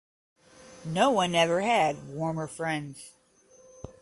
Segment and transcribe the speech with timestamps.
[0.83, 3.11] No one ever had warmer friends.